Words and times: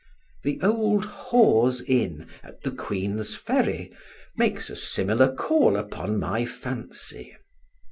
The 0.43 0.59
old 0.63 1.05
Hawes 1.05 1.79
Inn 1.83 2.25
at 2.43 2.63
the 2.63 2.71
Queen's 2.71 3.35
Ferry 3.35 3.91
makes 4.35 4.71
a 4.71 4.75
similar 4.75 5.31
call 5.31 5.75
upon 5.77 6.17
my 6.19 6.43
fancy. 6.43 7.37